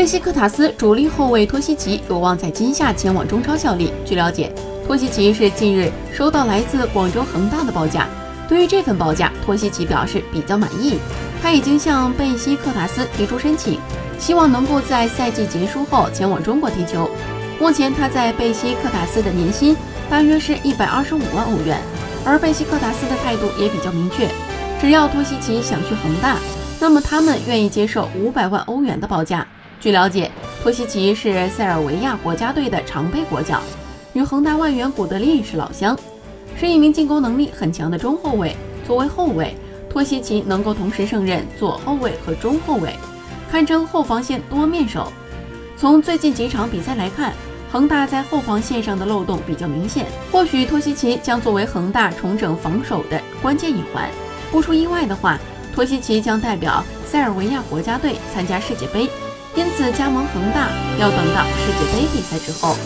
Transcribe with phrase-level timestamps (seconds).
[0.00, 3.92] 贝西克塔斯主力后卫托西奇有望在今夏前往中超效力。
[4.02, 4.50] 据了解，
[4.86, 8.08] 托西奇是近日收到来自广州恒大的报价。
[8.48, 10.98] 对于这份报价，托西奇表示比较满意。
[11.42, 13.78] 他已经向贝西克塔斯提出申请，
[14.18, 17.10] 希望能够在赛季结束后前往中国踢球。
[17.60, 19.76] 目前他在贝西克塔斯的年薪
[20.08, 21.78] 大约是一百二十五万欧元，
[22.24, 24.26] 而贝西克塔斯的态度也比较明确，
[24.80, 26.38] 只要托西奇想去恒大，
[26.80, 29.46] 那么他们愿意接受五百万欧元的报价。
[29.80, 30.30] 据了解，
[30.62, 33.62] 托西奇是塞尔维亚国家队的常备国脚，
[34.12, 35.98] 与恒大外援古德利是老乡，
[36.54, 38.54] 是一名进攻能力很强的中后卫。
[38.86, 39.56] 作为后卫，
[39.88, 42.94] 托西奇能够同时胜任左后卫和中后卫，
[43.50, 45.10] 堪称后防线多面手。
[45.78, 47.32] 从最近几场比赛来看，
[47.72, 54.10] 恒大在后防线上的漏洞比较明显，或许托西奇将作为恒大重整防守的关键一环。
[54.52, 55.38] 不出意外的话，
[55.74, 59.08] 托西奇将代表塞尔维亚国家队参加世界杯。
[59.56, 60.68] 因此，加盟恒大
[60.98, 62.76] 要等到世界杯比赛之后。